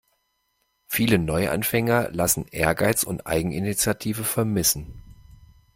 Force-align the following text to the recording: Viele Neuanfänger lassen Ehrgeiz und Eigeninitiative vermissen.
Viele 0.87 1.19
Neuanfänger 1.19 2.09
lassen 2.11 2.47
Ehrgeiz 2.47 3.03
und 3.03 3.27
Eigeninitiative 3.27 4.23
vermissen. 4.23 5.03